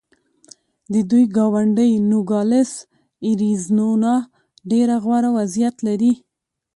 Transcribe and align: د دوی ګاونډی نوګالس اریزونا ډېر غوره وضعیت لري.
د 0.93 0.95
دوی 1.09 1.23
ګاونډی 1.35 1.91
نوګالس 2.09 2.71
اریزونا 3.29 4.13
ډېر 4.71 4.87
غوره 5.03 5.29
وضعیت 5.37 5.75
لري. 5.87 6.13